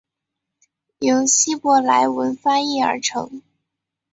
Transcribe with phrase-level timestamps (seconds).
[0.97, 3.43] 由希伯来文翻译而成。